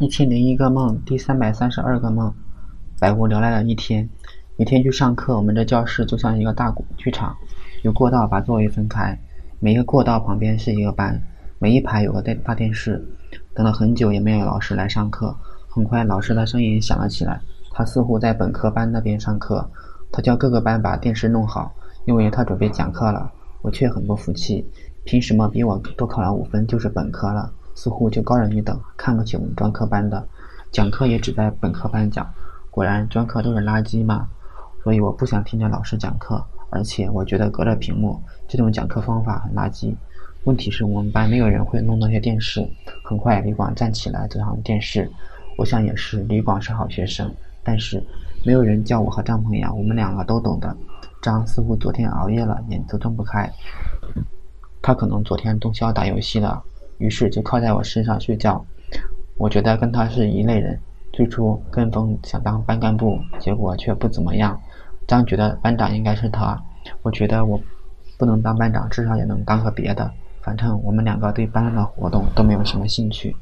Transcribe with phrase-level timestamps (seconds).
[0.00, 2.34] 一千零一个梦，第三百三十二个梦。
[2.98, 4.08] 百无聊赖的一天，
[4.56, 5.36] 每天去上课。
[5.36, 7.36] 我们这教室就像一个大剧场，
[7.82, 9.16] 有过道把座位分开，
[9.60, 11.22] 每一个过道旁边是一个班，
[11.60, 13.06] 每一排有个电大电视。
[13.54, 15.36] 等了很久也没有老师来上课。
[15.68, 17.40] 很快，老师的声音响了起来，
[17.70, 19.70] 他似乎在本科班那边上课。
[20.10, 21.72] 他叫各个班把电视弄好，
[22.04, 23.30] 因为他准备讲课了。
[23.62, 24.68] 我却很不服气，
[25.04, 27.52] 凭什么比我多考了五分就是本科了？
[27.74, 30.26] 似乎就高人一等，看不起我们专科班的，
[30.70, 32.26] 讲课也只在本科班讲。
[32.70, 34.28] 果然专科都是垃圾嘛，
[34.82, 39.94] 所以我不想听见老师讲课，而且我觉得隔着屏幕这种讲课方法很垃圾。
[40.44, 42.68] 问题是我们班没有人会弄那些电视。
[43.04, 45.10] 很快李广站起来走向电视，
[45.56, 48.02] 我想也是，李广是好学生，但是
[48.44, 50.76] 没有人叫我和张鹏阳，我们两个都懂的。
[51.22, 53.50] 张似乎昨天熬夜了，眼都睁不开，
[54.82, 56.62] 他可能昨天通宵打游戏了。
[56.98, 58.64] 于是就靠在我身上睡觉。
[59.36, 60.78] 我觉得跟他是一类人。
[61.12, 64.60] 最初跟风想当班干部，结果却不怎么样。
[65.06, 66.60] 张觉得班长应该是他，
[67.02, 67.60] 我觉得我
[68.18, 70.10] 不能当班长，至少也能当个别的。
[70.40, 73.34] 反正我们两个对班上的活动都没有什么兴趣。